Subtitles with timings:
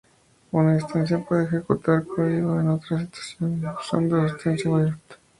[0.51, 4.93] Una instancia puede ejecutar código en otra instancia usando la sentencia "with".